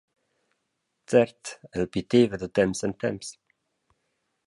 Cert, 1.13 1.53
el 1.83 1.87
piteva 1.99 2.43
da 2.45 2.53
temps 2.61 2.85
en 2.91 2.99
temps. 3.07 3.33